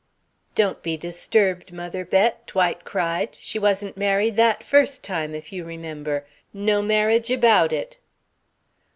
[0.55, 3.37] "Don't be disturbed, Mother Bett," Dwight cried.
[3.39, 6.25] "She wasn't married that first time, if you remember.
[6.53, 7.99] No marriage about it!"